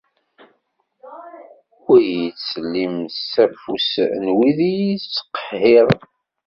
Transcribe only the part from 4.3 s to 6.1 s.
wid i iyi-ittqehhiren.